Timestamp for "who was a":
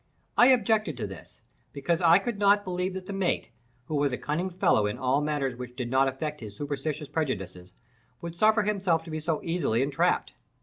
3.85-4.17